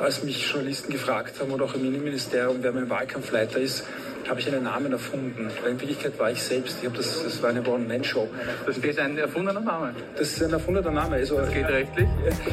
als 0.00 0.22
mich 0.22 0.50
Journalisten 0.50 0.90
gefragt 0.92 1.40
haben 1.40 1.50
oder 1.50 1.64
auch 1.64 1.74
im 1.74 1.84
Innenministerium, 1.84 2.58
wer 2.60 2.72
mein 2.72 2.88
Wahlkampfleiter 2.88 3.58
ist, 3.58 3.84
habe 4.28 4.40
ich 4.40 4.48
einen 4.48 4.64
Namen 4.64 4.92
erfunden. 4.92 5.48
Weil 5.62 5.72
in 5.72 5.80
Wirklichkeit 5.80 6.18
war 6.18 6.30
ich 6.30 6.42
selbst. 6.42 6.78
Ich 6.82 6.90
das, 6.90 7.22
das 7.24 7.42
war 7.42 7.50
eine 7.50 7.66
One-Man-Show. 7.66 8.28
Das 8.66 8.78
ist 8.78 8.98
ein 8.98 9.18
erfundener 9.18 9.60
Name? 9.60 9.94
Das 10.16 10.28
ist 10.28 10.42
ein 10.42 10.52
erfundener 10.52 10.90
Name. 10.90 11.16
Also, 11.16 11.36
das 11.36 11.52
geht 11.52 11.66
rechtlich? 11.66 12.08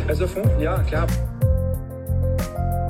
Also 0.08 0.24
erfunden, 0.24 0.60
ja, 0.60 0.78
klar. 0.84 1.08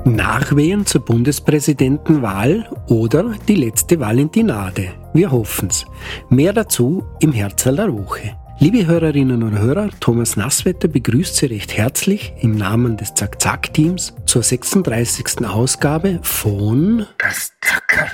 Nachwehen 0.05 0.86
zur 0.86 1.02
Bundespräsidentenwahl 1.04 2.70
oder 2.88 3.36
die 3.48 3.55
letzte 3.55 4.00
Valentinade. 4.00 4.94
Wir 5.14 5.32
hoffen's. 5.32 5.86
Mehr 6.30 6.54
dazu 6.54 7.05
im 7.20 7.34
Herzl 7.34 7.76
der 7.76 7.92
Woche. 7.92 8.38
Liebe 8.60 8.88
Hörerinnen 8.88 9.44
und 9.44 9.60
Hörer, 9.60 9.92
Thomas 10.00 10.36
Nasswetter 10.36 10.88
begrüßt 10.88 11.36
Sie 11.36 11.46
recht 11.46 11.78
herzlich 11.78 12.34
im 12.42 12.56
Namen 12.56 12.98
des 12.98 13.14
Zack-Zack-Teams 13.14 14.16
zur 14.26 14.42
36. 14.42 15.46
Ausgabe 15.48 16.20
von 16.24 17.06
Das 17.20 17.51
Zackerl. 17.62 18.10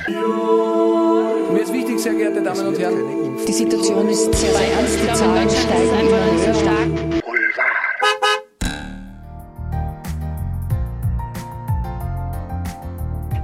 Mir 1.50 1.62
ist 1.62 1.72
wichtig, 1.72 1.98
sehr 1.98 2.16
geehrte 2.16 2.44
Damen 2.44 2.68
und 2.68 2.78
Herren, 2.78 3.38
die 3.48 3.54
Situation 3.54 4.10
ist 4.10 4.36
sehr, 4.36 4.52
sehr 4.52 4.74
ernst, 4.74 5.00
die 5.02 5.14
Zahlen 5.14 5.50
steigen 5.50 6.08
immer 6.08 6.40
sehr 6.40 6.56
stark. 6.56 7.12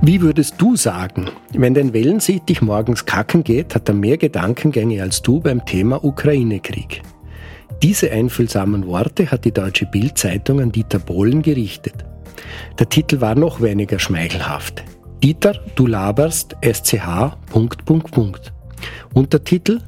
Wie 0.02 0.21
würdest 0.21 0.55
du 0.59 0.77
sagen, 0.77 1.30
wenn 1.52 1.73
dein 1.73 1.91
Wellensittich 1.94 2.62
morgens 2.62 3.05
kacken 3.05 3.44
geht, 3.44 3.76
hat 3.76 3.90
er 3.90 3.95
mehr 3.95 4.17
Gedankengänge 4.17 5.02
als 5.02 5.21
du 5.21 5.41
beim 5.41 5.66
Thema 5.66 6.05
Ukraine-Krieg? 6.05 7.02
Diese 7.84 8.09
einfühlsamen 8.09 8.88
Worte 8.88 9.30
hat 9.30 9.43
die 9.43 9.52
deutsche 9.52 9.85
Bild-Zeitung 9.85 10.62
an 10.62 10.71
Dieter 10.71 10.99
Bohlen 10.99 11.41
gerichtet. 11.41 12.05
Der 12.80 12.88
Titel 12.88 13.20
war 13.20 13.35
noch 13.35 13.59
weniger 13.59 13.99
schmeichelhaft. 13.99 14.85
Dieter, 15.21 15.59
du 15.76 15.85
laberst, 15.85 16.55
SCH, 16.62 17.35
Punkt, 17.51 17.84
Punkt, 17.84 18.12
Punkt. 18.12 18.54
Untertitel 19.13 19.82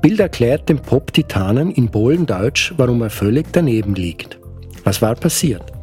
Bild 0.00 0.20
erklärt 0.20 0.70
dem 0.70 0.78
Pop-Titanen 0.78 1.70
in 1.70 1.90
Bohlendeutsch, 1.90 2.72
warum 2.78 3.02
er 3.02 3.10
völlig 3.10 3.52
daneben 3.52 3.94
liegt. 3.94 4.38
Was 4.84 5.02
war 5.02 5.14
passiert? 5.14 5.73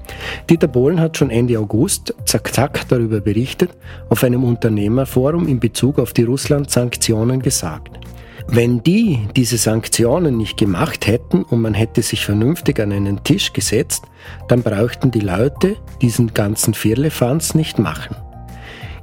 Dieter 0.49 0.67
Bohlen 0.67 0.99
hat 0.99 1.17
schon 1.17 1.29
Ende 1.29 1.57
August 1.59 2.13
zack 2.25 2.53
zack 2.53 2.87
darüber 2.89 3.21
berichtet, 3.21 3.71
auf 4.09 4.23
einem 4.23 4.43
Unternehmerforum 4.43 5.47
in 5.47 5.59
Bezug 5.59 5.99
auf 5.99 6.13
die 6.13 6.23
Russland-Sanktionen 6.23 7.41
gesagt. 7.41 7.99
Wenn 8.47 8.83
die 8.83 9.27
diese 9.35 9.57
Sanktionen 9.57 10.37
nicht 10.37 10.57
gemacht 10.57 11.07
hätten 11.07 11.43
und 11.43 11.61
man 11.61 11.73
hätte 11.73 12.01
sich 12.01 12.25
vernünftig 12.25 12.79
an 12.79 12.91
einen 12.91 13.23
Tisch 13.23 13.53
gesetzt, 13.53 14.03
dann 14.47 14.63
bräuchten 14.63 15.11
die 15.11 15.19
Leute 15.19 15.77
diesen 16.01 16.33
ganzen 16.33 16.73
Firlefanz 16.73 17.53
nicht 17.53 17.79
machen. 17.79 18.15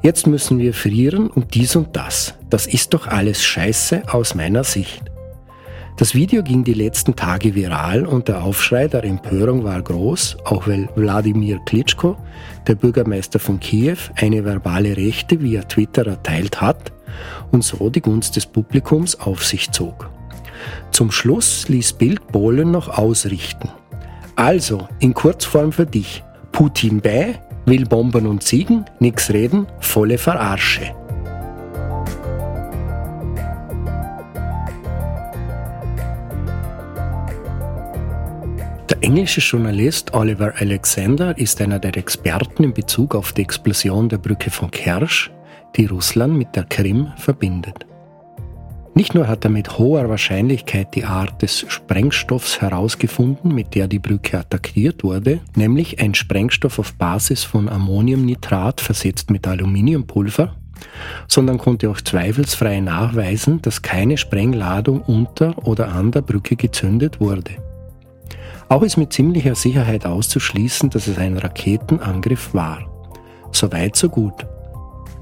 Jetzt 0.02 0.26
müssen 0.26 0.58
wir 0.58 0.74
frieren 0.74 1.28
und 1.28 1.54
dies 1.54 1.76
und 1.76 1.96
das. 1.96 2.34
Das 2.50 2.66
ist 2.66 2.94
doch 2.94 3.06
alles 3.06 3.42
Scheiße 3.42 4.02
aus 4.12 4.34
meiner 4.34 4.64
Sicht. 4.64 5.02
Das 5.98 6.14
Video 6.14 6.44
ging 6.44 6.62
die 6.62 6.74
letzten 6.74 7.16
Tage 7.16 7.56
viral 7.56 8.06
und 8.06 8.28
der 8.28 8.44
Aufschrei 8.44 8.86
der 8.86 9.02
Empörung 9.02 9.64
war 9.64 9.82
groß, 9.82 10.36
auch 10.44 10.68
weil 10.68 10.88
Wladimir 10.94 11.58
Klitschko, 11.66 12.16
der 12.68 12.77
Bürgermeister 12.77 13.41
von 13.41 13.58
Kiew, 13.58 13.96
eine 14.14 14.44
verbale 14.44 14.96
Rechte 14.96 15.42
via 15.42 15.62
Twitter 15.62 16.06
erteilt 16.06 16.60
hat 16.60 16.92
und 17.50 17.64
so 17.64 17.91
die 17.91 18.00
Gunst 18.00 18.36
des 18.36 18.46
Publikums 18.46 19.19
auf 19.19 19.44
sich 19.44 19.72
zog. 19.72 20.08
Zum 20.92 21.10
Schluss 21.10 21.69
ließ 21.69 21.94
Bild 21.94 22.24
Bohlen 22.28 22.70
noch 22.70 22.96
ausrichten. 22.96 23.69
Also, 24.36 24.86
in 25.00 25.14
Kurzform 25.14 25.72
für 25.72 25.86
dich. 25.86 26.22
Putin 26.52 27.00
bei, 27.00 27.41
will 27.66 27.84
Bombern 27.86 28.28
und 28.28 28.44
Siegen, 28.44 28.84
nix 29.00 29.30
reden, 29.30 29.66
volle 29.80 30.16
Verarsche. 30.16 30.94
Englische 39.08 39.41
Journalist 39.41 40.12
Oliver 40.12 40.52
Alexander 40.58 41.36
ist 41.38 41.62
einer 41.62 41.78
der 41.78 41.96
Experten 41.96 42.62
in 42.62 42.74
Bezug 42.74 43.14
auf 43.14 43.32
die 43.32 43.41
Explosion 43.41 44.10
der 44.10 44.19
Brücke 44.19 44.50
von 44.50 44.70
Kersch, 44.70 45.30
die 45.76 45.86
Russland 45.86 46.36
mit 46.36 46.54
der 46.54 46.64
Krim 46.64 47.10
verbindet. 47.16 47.86
Nicht 48.92 49.14
nur 49.14 49.26
hat 49.26 49.47
er 49.47 49.50
mit 49.50 49.78
hoher 49.78 50.10
Wahrscheinlichkeit 50.10 50.94
die 50.94 51.06
Art 51.06 51.41
des 51.41 51.64
Sprengstoffs 51.68 52.60
herausgefunden, 52.60 53.54
mit 53.54 53.74
der 53.74 53.88
die 53.88 53.98
Brücke 53.98 54.41
attackiert 54.41 55.02
wurde, 55.02 55.41
nämlich 55.56 56.02
ein 56.02 56.14
Sprengstoff 56.14 56.78
auf 56.78 56.92
Basis 56.92 57.44
von 57.44 57.70
Ammoniumnitrat 57.70 58.82
versetzt 58.82 59.30
mit 59.30 59.48
Aluminiumpulver, 59.48 60.54
sondern 61.28 61.56
konnte 61.56 61.88
auch 61.88 62.02
zweifelsfrei 62.02 62.80
nachweisen, 62.80 63.62
dass 63.62 63.80
keine 63.80 64.18
Sprengladung 64.18 65.00
unter 65.00 65.66
oder 65.66 65.88
an 65.92 66.12
der 66.12 66.20
Brücke 66.20 66.56
gezündet 66.56 67.20
wurde. 67.20 67.67
Auch 68.68 68.82
ist 68.82 68.96
mit 68.98 69.12
ziemlicher 69.12 69.54
Sicherheit 69.54 70.04
auszuschließen, 70.04 70.90
dass 70.90 71.06
es 71.06 71.18
ein 71.18 71.38
Raketenangriff 71.38 72.52
war. 72.52 72.86
Soweit 73.50 73.96
so 73.96 74.08
gut. 74.10 74.46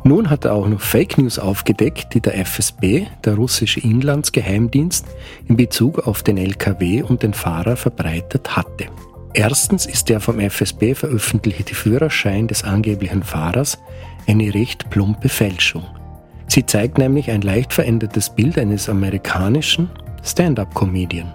Nun 0.03 0.31
hat 0.31 0.45
er 0.45 0.55
auch 0.55 0.69
noch 0.69 0.81
Fake 0.81 1.19
News 1.19 1.39
aufgedeckt, 1.39 2.15
die 2.15 2.21
der 2.21 2.39
FSB, 2.39 3.07
der 3.25 3.35
russische 3.35 3.81
Inlandsgeheimdienst, 3.81 5.07
in 5.49 5.57
Bezug 5.57 6.07
auf 6.07 6.23
den 6.23 6.39
LKW 6.39 7.03
und 7.03 7.23
den 7.23 7.35
Fahrer 7.35 7.77
verbreitet 7.77 8.57
hatte. 8.57 8.87
Erstens 9.33 9.87
ist 9.87 10.09
der 10.09 10.21
vom 10.21 10.41
FSB 10.41 10.95
veröffentlichte 10.95 11.75
Führerschein 11.75 12.49
des 12.49 12.65
angeblichen 12.65 13.23
Fahrers 13.23 13.79
eine 14.27 14.55
recht 14.55 14.91
plumpe 14.91 15.29
Fälschung. 15.29 15.85
Sie 16.49 16.65
zeigt 16.65 16.99
nämlich 16.99 17.31
ein 17.31 17.43
leicht 17.43 17.73
verändertes 17.73 18.31
Bild 18.31 18.59
eines 18.59 18.89
amerikanischen 18.89 19.91
Stand-up-Comedian. 20.23 21.33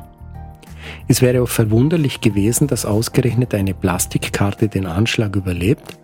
Es 1.08 1.22
wäre 1.22 1.42
auch 1.42 1.50
verwunderlich 1.50 2.22
gewesen, 2.22 2.68
dass 2.68 2.86
ausgerechnet 2.86 3.54
eine 3.54 3.74
Plastikkarte 3.74 4.68
den 4.68 4.86
Anschlag 4.86 5.36
überlebt, 5.36 5.98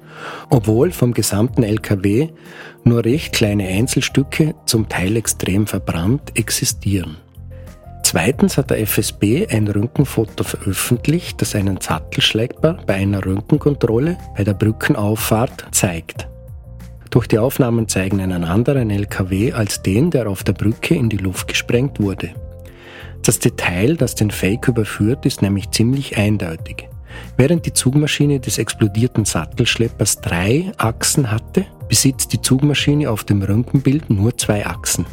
obwohl 0.50 0.92
vom 0.92 1.14
gesamten 1.14 1.64
LKW 1.64 2.30
nur 2.84 3.06
recht 3.06 3.34
kleine 3.34 3.68
Einzelstücke, 3.68 4.56
zum 4.66 4.90
Teil 4.90 5.16
extrem 5.16 5.68
verbrannt, 5.68 6.32
existieren. 6.36 7.18
Zweitens 8.04 8.58
hat 8.58 8.70
der 8.70 8.80
FSB 8.80 9.48
ein 9.50 9.68
Röntgenfoto 9.68 10.46
veröffentlicht, 10.46 11.42
das 11.42 11.56
einen 11.56 11.82
Sattelschlepper 11.82 12.78
bei 12.88 12.94
einer 12.94 13.26
Röntgenkontrolle 13.26 14.18
bei 14.38 14.46
der 14.46 14.54
Brückenauffahrt 14.54 15.66
zeigt. 15.72 16.30
Doch 17.10 17.26
die 17.26 17.38
Aufnahmen 17.38 17.88
zeigen 17.88 18.22
einen 18.22 18.46
anderen 18.46 18.90
LKW 18.92 19.52
als 19.52 19.82
den, 19.82 20.10
der 20.10 20.30
auf 20.30 20.44
der 20.44 20.54
Brücke 20.54 20.96
in 20.96 21.10
die 21.10 21.18
Luft 21.18 21.50
gesprengt 21.50 22.00
wurde. 22.00 22.32
Das 23.24 23.40
Detail, 23.40 23.96
das 23.96 24.16
den 24.16 24.32
Fake 24.32 24.68
überführt, 24.68 25.26
ist 25.26 25.42
nämlich 25.42 25.72
ziemlich 25.72 26.18
eindeutig. 26.18 26.90
Während 27.36 27.66
die 27.66 27.74
Zugmaschine 27.74 28.40
des 28.40 28.58
explodierten 28.58 29.26
Sattelschleppers 29.26 30.22
drei 30.22 30.72
Achsen 30.78 31.32
hatte, 31.32 31.66
besitzt 31.88 32.34
die 32.34 32.42
Zugmaschine 32.42 33.10
auf 33.10 33.24
dem 33.24 33.42
Röntgenbild 33.42 34.10
nur 34.10 34.38
zwei 34.38 34.66
Achsen. 34.66 35.06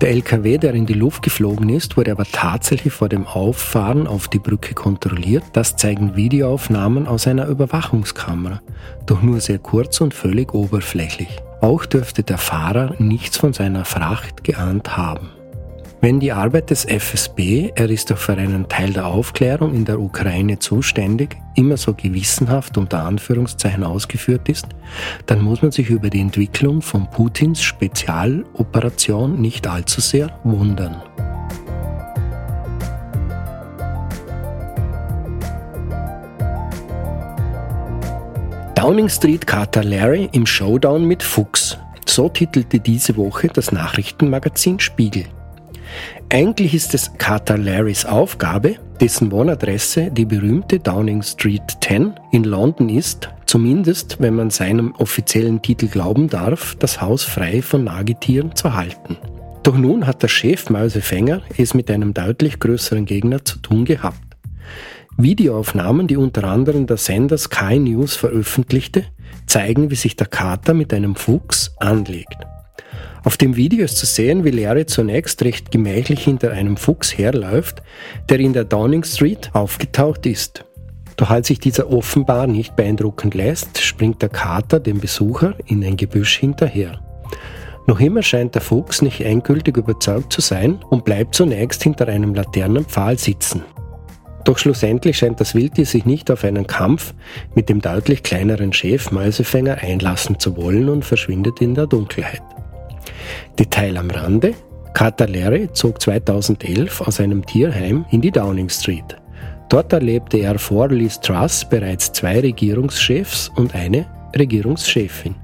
Der 0.00 0.10
LKW, 0.10 0.56
der 0.56 0.72
in 0.72 0.86
die 0.86 0.94
Luft 0.94 1.22
geflogen 1.22 1.68
ist, 1.68 1.98
wurde 1.98 2.12
aber 2.12 2.24
tatsächlich 2.24 2.92
vor 2.92 3.10
dem 3.10 3.26
Auffahren 3.26 4.06
auf 4.06 4.28
die 4.28 4.38
Brücke 4.38 4.74
kontrolliert. 4.74 5.44
Das 5.52 5.76
zeigen 5.76 6.16
Videoaufnahmen 6.16 7.06
aus 7.06 7.26
einer 7.26 7.46
Überwachungskamera, 7.46 8.62
doch 9.04 9.20
nur 9.20 9.40
sehr 9.40 9.58
kurz 9.58 10.00
und 10.00 10.14
völlig 10.14 10.54
oberflächlich. 10.54 11.28
Auch 11.60 11.84
dürfte 11.84 12.22
der 12.22 12.38
Fahrer 12.38 12.94
nichts 12.98 13.36
von 13.36 13.52
seiner 13.52 13.84
Fracht 13.84 14.42
geahnt 14.42 14.96
haben. 14.96 15.28
Wenn 16.02 16.18
die 16.18 16.32
Arbeit 16.32 16.70
des 16.70 16.86
FSB, 16.86 17.72
er 17.74 17.90
ist 17.90 18.10
doch 18.10 18.16
für 18.16 18.32
einen 18.32 18.66
Teil 18.70 18.94
der 18.94 19.04
Aufklärung 19.04 19.74
in 19.74 19.84
der 19.84 20.00
Ukraine 20.00 20.58
zuständig, 20.58 21.36
immer 21.56 21.76
so 21.76 21.92
gewissenhaft 21.92 22.78
unter 22.78 23.04
Anführungszeichen 23.04 23.84
ausgeführt 23.84 24.48
ist, 24.48 24.66
dann 25.26 25.42
muss 25.42 25.60
man 25.60 25.72
sich 25.72 25.90
über 25.90 26.08
die 26.08 26.20
Entwicklung 26.20 26.80
von 26.80 27.10
Putins 27.10 27.60
Spezialoperation 27.60 29.38
nicht 29.42 29.66
allzu 29.66 30.00
sehr 30.00 30.40
wundern. 30.42 31.02
Downing 38.74 39.10
Street 39.10 39.46
Kater 39.46 39.84
Larry 39.84 40.30
im 40.32 40.46
Showdown 40.46 41.04
mit 41.04 41.22
Fuchs. 41.22 41.76
So 42.08 42.30
titelte 42.30 42.80
diese 42.80 43.18
Woche 43.18 43.48
das 43.48 43.70
Nachrichtenmagazin 43.70 44.80
Spiegel. 44.80 45.26
Eigentlich 46.28 46.74
ist 46.74 46.94
es 46.94 47.12
Carter 47.18 47.58
Larrys 47.58 48.04
Aufgabe, 48.04 48.76
dessen 49.00 49.32
Wohnadresse 49.32 50.10
die 50.10 50.24
berühmte 50.24 50.78
Downing 50.78 51.22
Street 51.22 51.62
10 51.82 52.14
in 52.32 52.44
London 52.44 52.88
ist, 52.88 53.28
zumindest 53.46 54.16
wenn 54.20 54.34
man 54.34 54.50
seinem 54.50 54.92
offiziellen 54.96 55.60
Titel 55.60 55.88
glauben 55.88 56.28
darf, 56.28 56.76
das 56.78 57.00
Haus 57.00 57.24
frei 57.24 57.62
von 57.62 57.84
Nagetieren 57.84 58.54
zu 58.54 58.74
halten. 58.74 59.16
Doch 59.62 59.76
nun 59.76 60.06
hat 60.06 60.22
der 60.22 60.28
Chef 60.28 60.70
Mäusefänger 60.70 61.42
es 61.58 61.74
mit 61.74 61.90
einem 61.90 62.14
deutlich 62.14 62.60
größeren 62.60 63.04
Gegner 63.04 63.44
zu 63.44 63.58
tun 63.58 63.84
gehabt. 63.84 64.20
Videoaufnahmen, 65.16 66.06
die 66.06 66.16
unter 66.16 66.44
anderem 66.44 66.86
der 66.86 66.96
Sender 66.96 67.36
Sky 67.36 67.78
News 67.78 68.16
veröffentlichte, 68.16 69.04
zeigen, 69.46 69.90
wie 69.90 69.96
sich 69.96 70.16
der 70.16 70.28
Kater 70.28 70.72
mit 70.72 70.94
einem 70.94 71.14
Fuchs 71.14 71.74
anlegt. 71.78 72.36
Auf 73.22 73.36
dem 73.36 73.56
Video 73.56 73.84
ist 73.84 73.98
zu 73.98 74.06
sehen, 74.06 74.44
wie 74.44 74.50
Larry 74.50 74.86
zunächst 74.86 75.42
recht 75.42 75.70
gemächlich 75.70 76.24
hinter 76.24 76.52
einem 76.52 76.76
Fuchs 76.76 77.16
herläuft, 77.16 77.82
der 78.28 78.40
in 78.40 78.52
der 78.52 78.64
Downing 78.64 79.04
Street 79.04 79.50
aufgetaucht 79.52 80.24
ist. 80.26 80.64
Doch 81.16 81.30
als 81.30 81.48
sich 81.48 81.58
dieser 81.58 81.92
offenbar 81.92 82.46
nicht 82.46 82.76
beeindrucken 82.76 83.30
lässt, 83.32 83.78
springt 83.78 84.22
der 84.22 84.30
Kater 84.30 84.80
dem 84.80 85.00
Besucher 85.00 85.54
in 85.66 85.84
ein 85.84 85.98
Gebüsch 85.98 86.38
hinterher. 86.38 86.98
Noch 87.86 88.00
immer 88.00 88.22
scheint 88.22 88.54
der 88.54 88.62
Fuchs 88.62 89.02
nicht 89.02 89.20
endgültig 89.20 89.76
überzeugt 89.76 90.32
zu 90.32 90.40
sein 90.40 90.78
und 90.88 91.04
bleibt 91.04 91.34
zunächst 91.34 91.82
hinter 91.82 92.08
einem 92.08 92.34
Laternenpfahl 92.34 93.18
sitzen. 93.18 93.64
Doch 94.44 94.56
schlussendlich 94.56 95.18
scheint 95.18 95.40
das 95.40 95.54
Wildtier 95.54 95.84
sich 95.84 96.06
nicht 96.06 96.30
auf 96.30 96.44
einen 96.44 96.66
Kampf 96.66 97.12
mit 97.54 97.68
dem 97.68 97.80
deutlich 97.82 98.22
kleineren 98.22 98.72
Chef 98.72 99.10
Mäusefänger 99.10 99.78
einlassen 99.78 100.38
zu 100.38 100.56
wollen 100.56 100.88
und 100.88 101.04
verschwindet 101.04 101.60
in 101.60 101.74
der 101.74 101.86
Dunkelheit. 101.86 102.42
Detail 103.58 103.96
am 103.96 104.10
Rande. 104.10 104.54
Kater 104.94 105.28
Larry 105.28 105.68
zog 105.72 106.00
2011 106.00 107.00
aus 107.00 107.20
einem 107.20 107.46
Tierheim 107.46 108.04
in 108.10 108.20
die 108.20 108.30
Downing 108.30 108.68
Street. 108.68 109.16
Dort 109.68 109.92
erlebte 109.92 110.38
er 110.38 110.58
vor 110.58 110.88
Liz 110.88 111.20
Truss 111.20 111.64
bereits 111.64 112.12
zwei 112.12 112.40
Regierungschefs 112.40 113.50
und 113.54 113.74
eine 113.74 114.06
Regierungschefin. 114.36 115.36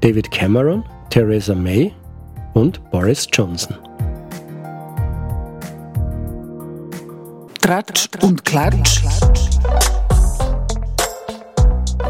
David 0.00 0.30
Cameron, 0.30 0.84
Theresa 1.10 1.54
May 1.54 1.92
und 2.54 2.80
Boris 2.90 3.28
Johnson. 3.32 3.76
Tratsch 7.60 8.08
und 8.22 8.44
Klatsch. 8.44 9.02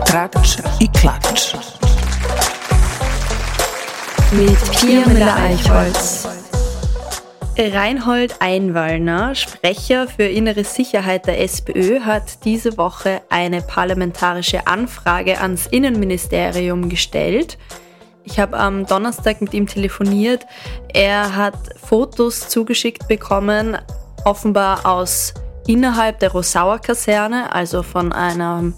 Tratsch 0.05 0.59
i 0.81 0.89
Klatsch. 0.89 1.55
Mit 4.37 4.59
Pia 4.73 5.07
Müller-Eichholz. 5.07 6.27
Reinhold 7.57 8.35
Einwallner, 8.41 9.37
Sprecher 9.37 10.09
für 10.09 10.25
innere 10.25 10.65
Sicherheit 10.65 11.27
der 11.29 11.41
SPÖ, 11.41 12.01
hat 12.01 12.45
diese 12.45 12.77
Woche 12.77 13.23
eine 13.29 13.63
parlamentarische 13.63 14.67
Anfrage 14.67 15.41
ans 15.41 15.69
Innenministerium 15.69 16.89
gestellt. 16.89 17.59
Ich 18.25 18.41
habe 18.41 18.57
am 18.59 18.87
Donnerstag 18.87 19.41
mit 19.41 19.55
ihm 19.55 19.69
telefoniert. 19.69 20.45
Er 20.93 21.37
hat 21.37 21.79
Fotos 21.81 22.49
zugeschickt 22.49 23.07
bekommen, 23.07 23.79
offenbar 24.25 24.85
aus 24.85 25.33
innerhalb 25.69 26.19
der 26.19 26.33
Rosauer 26.33 26.81
Kaserne, 26.81 27.53
also 27.55 27.85
von 27.85 28.13
einem 28.13 28.75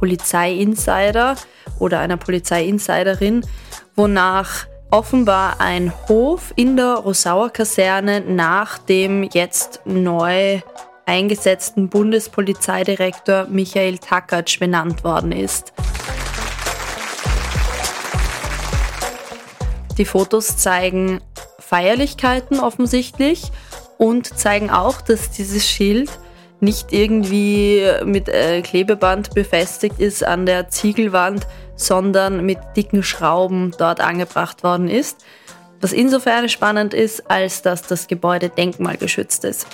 Polizeiinsider 0.00 1.36
oder 1.78 2.00
einer 2.00 2.16
Polizeiinsiderin, 2.16 3.46
wonach 3.94 4.66
offenbar 4.90 5.60
ein 5.60 5.92
Hof 6.08 6.52
in 6.56 6.76
der 6.76 6.94
Rosauer 6.94 7.50
Kaserne 7.50 8.20
nach 8.20 8.78
dem 8.78 9.22
jetzt 9.24 9.80
neu 9.84 10.60
eingesetzten 11.06 11.88
Bundespolizeidirektor 11.88 13.46
Michael 13.48 13.98
Takatsch 13.98 14.58
benannt 14.58 15.04
worden 15.04 15.32
ist. 15.32 15.72
Die 19.98 20.04
Fotos 20.04 20.56
zeigen 20.56 21.20
Feierlichkeiten 21.58 22.60
offensichtlich 22.60 23.50
und 23.98 24.38
zeigen 24.38 24.70
auch, 24.70 25.00
dass 25.00 25.30
dieses 25.30 25.66
Schild 25.66 26.10
nicht 26.60 26.92
irgendwie 26.92 27.82
mit 28.04 28.28
äh, 28.28 28.62
Klebeband 28.62 29.34
befestigt 29.34 29.98
ist 29.98 30.24
an 30.24 30.46
der 30.46 30.68
Ziegelwand, 30.68 31.46
sondern 31.76 32.44
mit 32.44 32.58
dicken 32.76 33.02
Schrauben 33.02 33.72
dort 33.78 34.00
angebracht 34.00 34.64
worden 34.64 34.88
ist. 34.88 35.24
Was 35.80 35.92
insofern 35.92 36.48
spannend 36.48 36.94
ist, 36.94 37.30
als 37.30 37.62
dass 37.62 37.82
das 37.82 38.08
Gebäude 38.08 38.48
denkmalgeschützt 38.48 39.44
ist. 39.44 39.66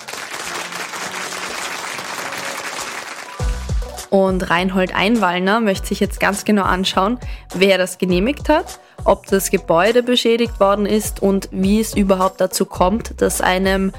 Und 4.13 4.51
Reinhold 4.51 4.95
Einwallner 4.95 5.61
möchte 5.61 5.87
sich 5.87 6.01
jetzt 6.01 6.21
ganz 6.21 6.45
genau 6.45 6.65
anschauen, 6.65 7.19
wer 7.55 7.79
das 7.79 7.97
genehmigt 7.97 8.51
hat, 8.51 8.79
ob 9.05 9.27
das 9.29 9.51
Gebäude 9.51 10.03
beschädigt 10.03 10.61
worden 10.61 10.85
ist 10.85 11.23
und 11.23 11.49
wie 11.51 11.81
es 11.81 11.97
überhaupt 11.97 12.39
dazu 12.39 12.67
kommt, 12.67 13.23
dass 13.23 13.41
einem 13.41 13.91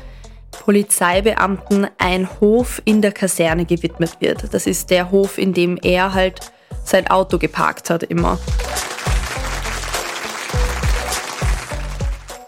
Polizeibeamten 0.52 1.88
ein 1.98 2.30
Hof 2.40 2.80
in 2.86 3.02
der 3.02 3.12
Kaserne 3.12 3.66
gewidmet 3.66 4.18
wird. 4.20 4.54
Das 4.54 4.68
ist 4.68 4.92
der 4.92 5.10
Hof, 5.10 5.40
in 5.40 5.52
dem 5.52 5.80
er 5.82 6.14
halt 6.14 6.53
sein 6.84 7.08
Auto 7.08 7.38
geparkt 7.38 7.90
hat 7.90 8.04
immer. 8.04 8.40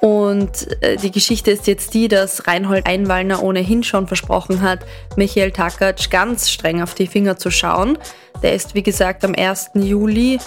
Und 0.05 0.81
äh, 0.83 0.97
die 0.97 1.09
Geschichte 1.09 1.49
ist 1.49 1.65
jetzt 1.65 1.95
die, 1.95 2.07
dass 2.07 2.45
Reinhold 2.45 2.85
Einwallner 2.85 3.41
ohnehin 3.41 3.81
schon 3.81 4.05
versprochen 4.05 4.61
hat, 4.61 4.81
Michael 5.15 5.49
Takatsch 5.51 6.11
ganz 6.11 6.51
streng 6.51 6.83
auf 6.83 6.93
die 6.93 7.07
Finger 7.07 7.37
zu 7.37 7.49
schauen. 7.49 7.97
Der 8.43 8.53
ist, 8.53 8.75
wie 8.75 8.83
gesagt, 8.83 9.25
am 9.25 9.33
1. 9.33 9.71
Juli 9.73 10.37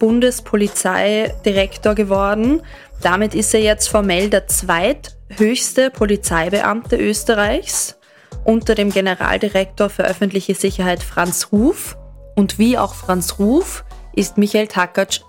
Bundespolizeidirektor 0.00 1.94
geworden. 1.94 2.62
Damit 3.02 3.36
ist 3.36 3.54
er 3.54 3.60
jetzt 3.60 3.88
formell 3.88 4.30
der 4.30 4.48
zweithöchste 4.48 5.90
Polizeibeamte 5.90 6.96
Österreichs 6.96 7.96
unter 8.44 8.74
dem 8.74 8.90
Generaldirektor 8.90 9.90
für 9.90 10.04
öffentliche 10.04 10.56
Sicherheit 10.56 11.04
Franz 11.04 11.50
Ruf. 11.52 11.96
Und 12.34 12.58
wie 12.58 12.78
auch 12.78 12.94
Franz 12.94 13.38
Ruf 13.38 13.84
ist 14.14 14.38
Michael 14.38 14.68
Takatsch 14.68 15.20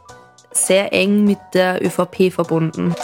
sehr 0.52 0.94
eng 0.94 1.26
mit 1.26 1.40
der 1.54 1.84
ÖVP 1.86 2.32
verbunden. 2.32 2.96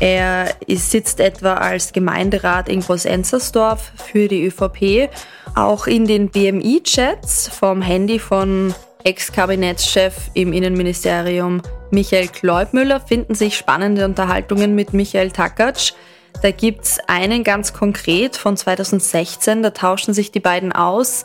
Er 0.00 0.54
sitzt 0.68 1.18
etwa 1.18 1.54
als 1.54 1.92
Gemeinderat 1.92 2.68
in 2.68 2.80
Groß-Enzersdorf 2.80 3.92
für 3.96 4.28
die 4.28 4.46
ÖVP. 4.46 5.10
Auch 5.56 5.88
in 5.88 6.06
den 6.06 6.28
BMI-Chats 6.28 7.48
vom 7.48 7.82
Handy 7.82 8.20
von 8.20 8.74
Ex-Kabinettschef 9.02 10.30
im 10.34 10.52
Innenministerium 10.52 11.62
Michael 11.90 12.28
Kleubmüller 12.28 13.00
finden 13.00 13.34
sich 13.34 13.56
spannende 13.56 14.04
Unterhaltungen 14.04 14.74
mit 14.74 14.92
Michael 14.92 15.30
Takatsch. 15.30 15.94
Da 16.42 16.52
gibt 16.52 16.84
es 16.84 16.98
einen 17.08 17.42
ganz 17.42 17.72
konkret 17.72 18.36
von 18.36 18.56
2016, 18.56 19.62
da 19.62 19.70
tauschen 19.70 20.14
sich 20.14 20.30
die 20.30 20.40
beiden 20.40 20.72
aus, 20.72 21.24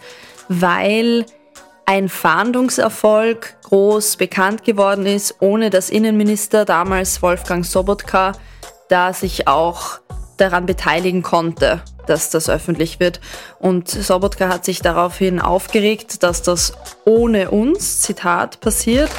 weil 0.50 1.26
ein 1.86 2.10
Fahndungserfolg 2.10 3.56
groß 3.64 4.18
bekannt 4.18 4.64
geworden 4.64 5.06
ist, 5.06 5.36
ohne 5.40 5.70
dass 5.70 5.90
Innenminister 5.90 6.66
damals 6.66 7.22
Wolfgang 7.22 7.66
Sobotka 7.66 8.32
da 8.90 9.14
sich 9.14 9.48
auch 9.48 10.00
daran 10.38 10.66
beteiligen 10.66 11.22
konnte, 11.22 11.82
dass 12.08 12.30
das 12.30 12.50
öffentlich 12.50 13.00
wird. 13.00 13.20
Und 13.60 13.90
Sobotka 13.90 14.50
hat 14.50 14.66
sich 14.66 14.82
daraufhin 14.82 15.40
aufgeregt, 15.40 16.24
dass 16.24 16.42
das 16.42 16.74
ohne 17.06 17.52
uns, 17.52 18.02
Zitat, 18.02 18.60
passiert. 18.62 19.12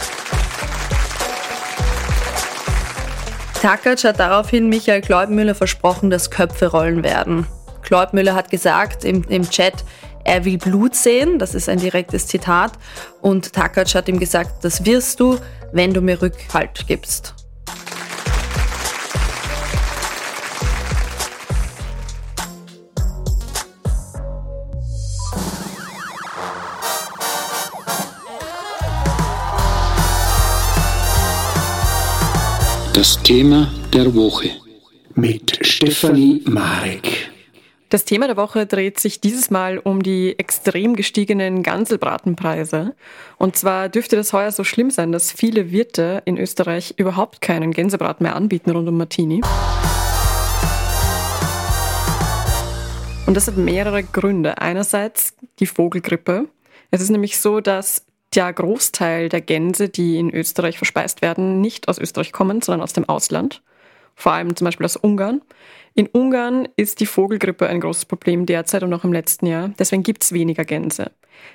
Takatsch 3.65 4.05
hat 4.05 4.21
daraufhin 4.21 4.69
Michael 4.69 5.01
Kleubmüller 5.01 5.55
versprochen, 5.55 6.11
dass 6.11 6.31
Köpfe 6.31 6.67
rollen 6.67 7.03
werden. 7.03 7.47
Kleubmüller 7.81 8.35
hat 8.35 8.51
gesagt 8.51 9.07
im, 9.07 9.25
im 9.31 9.49
Chat, 9.49 9.87
er 10.23 10.45
will 10.45 10.59
Blut 10.59 10.95
sehen, 10.95 11.39
das 11.39 11.55
ist 11.55 11.71
ein 11.71 11.79
direktes 11.79 12.27
Zitat. 12.27 12.73
Und 13.23 13.55
Takatsch 13.55 13.95
hat 13.95 14.07
ihm 14.07 14.21
gesagt, 14.21 14.65
das 14.65 14.85
wirst 14.85 15.19
du, 15.19 15.39
wenn 15.73 15.95
du 15.95 16.03
mir 16.03 16.21
Rückhalt 16.21 16.85
gibst. 16.87 17.44
Das 33.05 33.23
Thema 33.23 33.71
der 33.93 34.15
Woche 34.15 34.49
mit 35.15 35.59
Stefanie 35.61 36.41
Marek. 36.47 37.31
Das 37.91 38.07
Thema 38.07 38.29
der 38.29 38.39
Woche 38.39 38.65
dreht 38.65 38.99
sich 38.99 39.21
dieses 39.21 39.51
Mal 39.51 39.77
um 39.77 40.03
die 40.03 40.39
extrem 40.39 40.97
gestiegenen 40.97 41.63
Ganselbratenpreise. 41.63 42.95
Und 43.37 43.57
zwar 43.57 43.91
dürfte 43.91 44.17
das 44.17 44.33
heuer 44.33 44.53
so 44.53 44.65
schlimm 44.65 44.91
sein, 44.91 45.13
dass 45.13 45.33
viele 45.33 45.71
Wirte 45.71 46.23
in 46.25 46.39
Österreich 46.39 46.95
überhaupt 46.97 47.43
keinen 47.43 47.73
Gänsebraten 47.73 48.25
mehr 48.25 48.37
anbieten 48.37 48.71
rund 48.71 48.89
um 48.89 48.97
Martini. 48.97 49.43
Und 53.27 53.35
das 53.37 53.49
hat 53.49 53.59
mehrere 53.59 54.03
Gründe. 54.03 54.57
Einerseits 54.63 55.35
die 55.59 55.67
Vogelgrippe. 55.67 56.49
Es 56.91 57.03
ist 57.03 57.11
nämlich 57.11 57.39
so, 57.39 57.61
dass 57.61 58.07
der 58.35 58.53
Großteil 58.53 59.29
der 59.29 59.41
Gänse, 59.41 59.89
die 59.89 60.19
in 60.19 60.31
Österreich 60.31 60.79
verspeist 60.79 61.23
werden, 61.23 61.61
nicht 61.61 61.89
aus 61.89 61.99
Österreich 61.99 62.33
kommen, 62.33 62.63
sondern 62.63 62.83
aus 62.83 62.93
dem 62.93 63.09
Ausland. 63.09 63.63
vor 64.17 64.33
allem 64.33 64.55
zum 64.55 64.65
Beispiel 64.67 64.85
aus 64.87 64.97
Ungarn. 64.97 65.43
In 65.95 66.07
Ungarn 66.07 66.69
ist 66.77 67.01
die 67.01 67.07
Vogelgrippe 67.07 67.67
ein 67.67 67.81
großes 67.81 68.05
Problem 68.05 68.47
derzeit 68.47 68.83
und 68.83 68.95
auch 68.95 69.05
im 69.05 69.13
letzten 69.13 69.47
Jahr. 69.47 69.71
Deswegen 69.79 70.03
gibt 70.03 70.25
es 70.25 70.33
weniger 70.33 70.65
Gänse. 70.65 71.11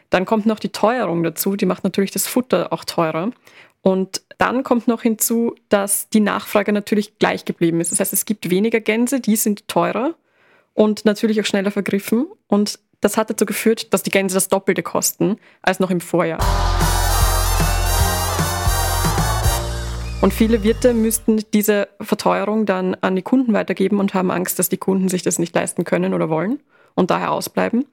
Dann 0.10 0.26
kommt 0.26 0.46
noch 0.46 0.60
die 0.60 0.70
Teuerung 0.70 1.24
dazu, 1.24 1.56
die 1.56 1.66
macht 1.66 1.84
natürlich 1.84 2.12
das 2.12 2.28
Futter 2.28 2.72
auch 2.74 2.84
teurer. 2.84 3.32
Und 3.82 4.24
dann 4.38 4.64
kommt 4.64 4.88
noch 4.88 5.04
hinzu, 5.04 5.56
dass 5.70 6.10
die 6.10 6.20
Nachfrage 6.20 6.74
natürlich 6.74 7.18
gleich 7.18 7.46
geblieben 7.46 7.80
ist. 7.80 7.92
Das 7.92 8.00
heißt, 8.00 8.14
es 8.14 8.26
gibt 8.26 8.50
weniger 8.50 8.82
Gänse, 8.82 9.22
die 9.22 9.38
sind 9.38 9.68
teurer 9.68 10.16
und 10.74 11.06
natürlich 11.06 11.40
auch 11.40 11.46
schneller 11.46 11.72
vergriffen. 11.72 12.28
Und 12.48 12.80
das 13.02 13.18
hat 13.18 13.30
dazu 13.30 13.46
geführt, 13.46 13.94
dass 13.94 14.04
die 14.04 14.12
Gänse 14.12 14.36
das 14.36 14.50
Doppelte 14.50 14.84
kosten 14.84 15.38
als 15.62 15.80
noch 15.80 15.92
im 15.92 16.02
Vorjahr. 16.02 16.40
Und 20.22 20.34
viele 20.34 20.64
Wirte 20.64 20.94
müssten 20.94 21.42
diese 21.54 21.88
Verteuerung 22.02 22.66
dann 22.66 22.96
an 22.96 23.16
die 23.16 23.22
Kunden 23.22 23.54
weitergeben 23.54 24.00
und 24.00 24.14
haben 24.14 24.32
Angst, 24.32 24.60
dass 24.60 24.68
die 24.68 24.78
Kunden 24.78 25.08
sich 25.08 25.22
das 25.22 25.40
nicht 25.40 25.56
leisten 25.56 25.86
können 25.86 26.14
oder 26.14 26.30
wollen 26.30 26.60
und 26.94 27.10
daher 27.10 27.32
ausbleiben. 27.32 27.86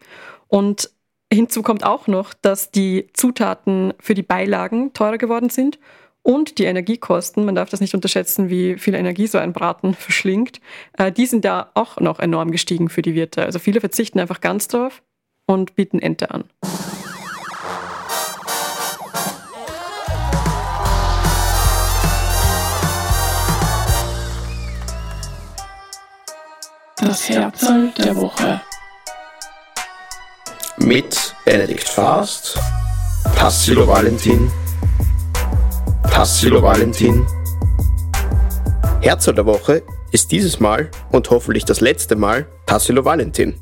Und 0.49 0.91
hinzu 1.33 1.63
kommt 1.63 1.85
auch 1.85 2.09
noch, 2.09 2.35
dass 2.35 2.73
die 2.73 3.09
Zutaten 3.13 3.95
für 4.01 4.15
die 4.15 4.25
Beilagen 4.25 4.93
teurer 4.93 5.19
geworden 5.19 5.51
sind 5.51 5.79
und 6.27 6.59
die 6.59 6.65
Energiekosten, 6.65 7.45
man 7.45 7.55
darf 7.55 7.71
das 7.71 7.81
nicht 7.81 7.95
unterschätzen, 7.95 8.51
wie 8.51 8.79
viel 8.79 8.95
Energie 8.95 9.29
so 9.29 9.39
ein 9.39 9.53
Braten 9.53 9.95
verschlingt, 9.95 10.61
äh, 10.99 11.13
die 11.13 11.25
sind 11.25 11.45
da 11.45 11.71
auch 11.75 12.01
noch 12.01 12.19
enorm 12.19 12.51
gestiegen 12.51 12.89
für 12.89 13.01
die 13.01 13.15
Wirte. 13.15 13.45
Also 13.45 13.61
viele 13.61 13.79
verzichten 13.79 14.19
einfach 14.19 14.41
ganz 14.41 14.67
drauf 14.67 15.03
und 15.47 15.77
bieten 15.77 16.01
Ente 16.01 16.33
an. 16.33 16.45
Das 26.97 27.29
Herzl 27.29 27.93
der 27.99 28.17
Woche. 28.17 28.61
Mit 30.79 31.37
Benedikt 31.45 31.89
Fast, 31.89 32.59
Tassilo 33.37 33.87
Valentin, 33.87 34.51
Tassilo 36.17 36.63
Valentin. 36.63 37.27
Herzl 39.03 39.35
der 39.35 39.45
Woche 39.45 39.83
ist 40.13 40.33
dieses 40.33 40.59
Mal 40.61 40.91
und 41.13 41.29
hoffentlich 41.29 41.67
das 41.67 41.83
letzte 41.83 42.17
Mal 42.17 42.47
Tassilo 42.65 43.05
Valentin. 43.05 43.55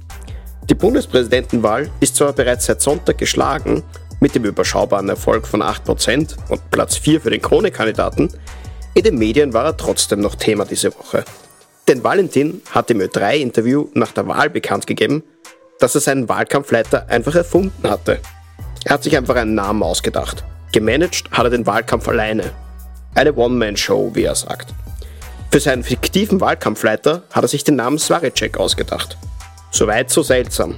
Die 0.70 0.74
Bundespräsidentenwahl 0.74 1.90
ist 1.98 2.14
zwar 2.14 2.32
bereits 2.32 2.66
seit 2.66 2.80
Sonntag 2.80 3.18
geschlagen, 3.18 3.82
mit 4.20 4.36
dem 4.36 4.44
überschaubaren 4.44 5.08
Erfolg 5.08 5.48
von 5.48 5.64
8% 5.64 6.36
und 6.48 6.70
Platz 6.70 6.96
4 6.96 7.22
für 7.22 7.30
den 7.30 7.42
Krone-Kandidaten, 7.42 8.28
in 8.94 9.02
den 9.02 9.18
Medien 9.18 9.52
war 9.52 9.64
er 9.64 9.76
trotzdem 9.76 10.20
noch 10.20 10.36
Thema 10.36 10.64
diese 10.64 10.96
Woche. 10.96 11.24
Denn 11.88 12.04
Valentin 12.04 12.62
hat 12.70 12.88
im 12.88 13.00
Ö3-Interview 13.00 13.88
nach 13.94 14.12
der 14.12 14.28
Wahl 14.28 14.48
bekannt 14.48 14.86
gegeben, 14.86 15.24
dass 15.80 15.96
er 15.96 16.02
seinen 16.02 16.28
Wahlkampfleiter 16.28 17.08
einfach 17.08 17.34
erfunden 17.34 17.90
hatte. 17.90 18.20
Er 18.84 18.92
hat 18.92 19.02
sich 19.02 19.16
einfach 19.16 19.34
einen 19.34 19.56
Namen 19.56 19.82
ausgedacht. 19.82 20.44
Gemanagt 20.74 21.30
hat 21.30 21.44
er 21.44 21.50
den 21.50 21.66
Wahlkampf 21.66 22.08
alleine. 22.08 22.50
Eine 23.14 23.32
One-Man-Show, 23.36 24.10
wie 24.14 24.24
er 24.24 24.34
sagt. 24.34 24.74
Für 25.52 25.60
seinen 25.60 25.84
fiktiven 25.84 26.40
Wahlkampfleiter 26.40 27.22
hat 27.30 27.44
er 27.44 27.46
sich 27.46 27.62
den 27.62 27.76
Namen 27.76 28.00
Svaricek 28.00 28.58
ausgedacht. 28.58 29.16
Soweit 29.70 30.10
so 30.10 30.24
seltsam. 30.24 30.74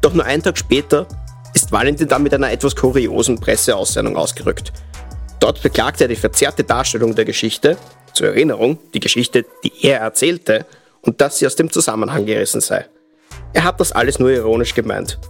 Doch 0.00 0.14
nur 0.14 0.24
einen 0.24 0.42
Tag 0.42 0.58
später 0.58 1.06
ist 1.54 1.70
Valentin 1.70 2.08
dann 2.08 2.24
mit 2.24 2.34
einer 2.34 2.50
etwas 2.50 2.74
kuriosen 2.74 3.38
Presseaussendung 3.38 4.16
ausgerückt. 4.16 4.72
Dort 5.38 5.62
beklagte 5.62 6.06
er 6.06 6.08
die 6.08 6.16
verzerrte 6.16 6.64
Darstellung 6.64 7.14
der 7.14 7.24
Geschichte 7.24 7.76
zur 8.12 8.26
Erinnerung, 8.26 8.80
die 8.94 9.00
Geschichte, 9.00 9.46
die 9.62 9.86
er 9.86 10.00
erzählte, 10.00 10.66
und 11.02 11.20
dass 11.20 11.38
sie 11.38 11.46
aus 11.46 11.54
dem 11.54 11.70
Zusammenhang 11.70 12.26
gerissen 12.26 12.60
sei. 12.60 12.86
Er 13.52 13.62
hat 13.62 13.78
das 13.78 13.92
alles 13.92 14.18
nur 14.18 14.30
ironisch 14.30 14.74
gemeint. 14.74 15.20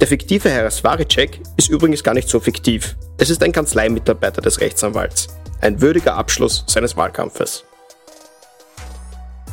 Der 0.00 0.08
fiktive 0.08 0.48
Herr 0.48 0.70
Svaricek 0.70 1.42
ist 1.58 1.68
übrigens 1.68 2.02
gar 2.02 2.14
nicht 2.14 2.28
so 2.28 2.40
fiktiv. 2.40 2.96
Es 3.18 3.28
ist 3.28 3.42
ein 3.42 3.52
Kanzleimitarbeiter 3.52 4.40
des 4.40 4.58
Rechtsanwalts. 4.58 5.28
Ein 5.60 5.82
würdiger 5.82 6.14
Abschluss 6.14 6.64
seines 6.66 6.96
Wahlkampfes. 6.96 7.64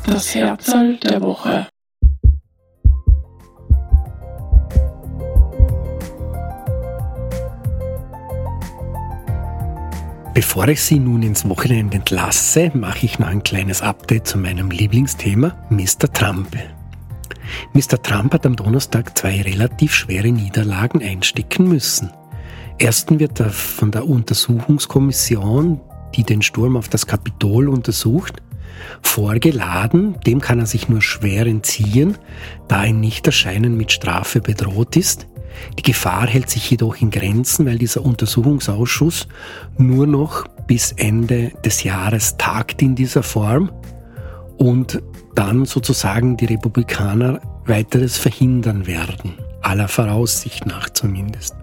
Das 0.06 0.34
Herzl 0.34 0.98
der 1.04 1.22
Woche. 1.22 1.68
Bevor 10.34 10.70
ich 10.70 10.82
Sie 10.82 11.00
nun 11.00 11.24
ins 11.24 11.50
Wochenende 11.50 11.98
entlasse, 11.98 12.72
mache 12.74 13.06
ich 13.06 13.20
noch 13.20 13.28
ein 13.28 13.44
kleines 13.44 13.82
Update 13.82 14.28
zu 14.28 14.38
meinem 14.38 14.72
Lieblingsthema, 14.72 15.58
Mr. 15.70 16.14
Trump. 16.14 16.56
Mr. 17.74 18.02
Trump 18.02 18.34
hat 18.34 18.46
am 18.46 18.56
Donnerstag 18.56 19.18
zwei 19.18 19.42
relativ 19.42 19.94
schwere 19.94 20.30
Niederlagen 20.30 21.02
einstecken 21.02 21.68
müssen. 21.68 22.12
Ersten 22.80 23.20
wird 23.20 23.40
er 23.40 23.50
von 23.50 23.92
der 23.92 24.08
Untersuchungskommission, 24.08 25.80
die 26.16 26.24
den 26.24 26.42
Sturm 26.42 26.78
auf 26.78 26.90
das 26.90 27.08
Kapitol 27.08 27.70
untersucht, 27.70 28.42
vorgeladen. 29.02 30.16
Dem 30.26 30.42
kann 30.42 30.60
er 30.60 30.66
sich 30.68 30.88
nur 30.90 31.02
schwer 31.02 31.46
entziehen, 31.48 32.18
da 32.68 32.80
ein 32.80 33.00
Nichterscheinen 33.00 33.76
mit 33.78 33.92
Strafe 33.92 34.42
bedroht 34.42 34.96
ist. 34.96 35.28
Die 35.80 35.84
Gefahr 35.84 36.28
hält 36.28 36.50
sich 36.50 36.70
jedoch 36.70 37.02
in 37.02 37.10
Grenzen, 37.10 37.66
weil 37.66 37.80
dieser 37.80 38.06
Untersuchungsausschuss 38.06 39.28
nur 39.78 40.06
noch 40.06 40.46
bis 40.68 40.92
Ende 40.92 41.52
des 41.66 41.84
Jahres 41.84 42.38
tagt 42.38 42.82
in 42.82 42.96
dieser 42.96 43.24
Form 43.24 43.72
und 44.58 45.02
dann 45.38 45.66
sozusagen 45.66 46.36
die 46.36 46.46
Republikaner 46.46 47.40
weiteres 47.66 48.18
verhindern 48.18 48.88
werden, 48.88 49.34
aller 49.62 49.88
Voraussicht 49.88 50.66
nach 50.66 50.90
zumindest. 50.90 51.56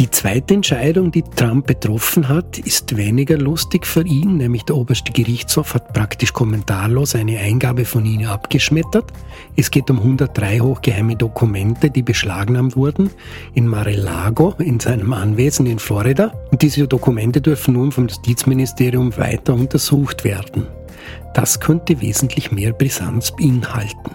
Die 0.00 0.10
zweite 0.10 0.54
Entscheidung, 0.54 1.12
die 1.12 1.22
Trump 1.22 1.68
betroffen 1.68 2.28
hat, 2.28 2.58
ist 2.58 2.96
weniger 2.96 3.38
lustig 3.38 3.86
für 3.86 4.04
ihn, 4.04 4.38
nämlich 4.38 4.64
der 4.64 4.76
oberste 4.76 5.12
Gerichtshof 5.12 5.74
hat 5.74 5.92
praktisch 5.92 6.32
kommentarlos 6.32 7.14
eine 7.14 7.38
Eingabe 7.38 7.84
von 7.84 8.04
ihnen 8.04 8.26
abgeschmettert. 8.26 9.12
Es 9.54 9.70
geht 9.70 9.88
um 9.90 9.98
103 9.98 10.58
hochgeheime 10.58 11.14
Dokumente, 11.14 11.90
die 11.90 12.02
beschlagnahmt 12.02 12.74
wurden 12.74 13.10
in 13.54 13.68
Mar-a-Lago, 13.68 14.54
in 14.58 14.80
seinem 14.80 15.12
Anwesen 15.12 15.66
in 15.66 15.78
Florida. 15.78 16.32
Und 16.50 16.62
diese 16.62 16.88
Dokumente 16.88 17.40
dürfen 17.40 17.74
nun 17.74 17.92
vom 17.92 18.08
Justizministerium 18.08 19.16
weiter 19.16 19.54
untersucht 19.54 20.24
werden. 20.24 20.66
Das 21.34 21.60
könnte 21.60 22.00
wesentlich 22.00 22.52
mehr 22.52 22.72
Brisanz 22.72 23.30
beinhalten. 23.30 24.10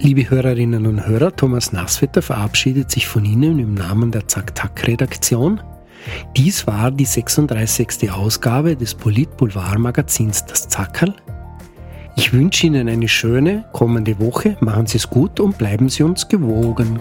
Liebe 0.00 0.30
Hörerinnen 0.30 0.86
und 0.86 1.06
Hörer, 1.06 1.34
Thomas 1.34 1.72
Nasswetter 1.72 2.22
verabschiedet 2.22 2.90
sich 2.90 3.08
von 3.08 3.24
Ihnen 3.24 3.58
im 3.58 3.74
Namen 3.74 4.12
der 4.12 4.28
Zack-Tack-Redaktion. 4.28 5.60
Dies 6.36 6.66
war 6.66 6.90
die 6.92 7.04
36. 7.04 8.10
Ausgabe 8.12 8.76
des 8.76 8.94
Polit-Boulevard-Magazins 8.94 10.44
Das 10.46 10.68
Zackerl. 10.68 11.14
Ich 12.16 12.32
wünsche 12.32 12.66
Ihnen 12.66 12.88
eine 12.88 13.08
schöne 13.08 13.64
kommende 13.72 14.18
Woche. 14.20 14.56
Machen 14.60 14.86
Sie 14.86 14.98
es 14.98 15.10
gut 15.10 15.40
und 15.40 15.58
bleiben 15.58 15.88
Sie 15.88 16.02
uns 16.02 16.28
gewogen. 16.28 17.00